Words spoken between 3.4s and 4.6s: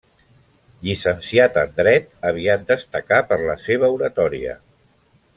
la seva oratòria.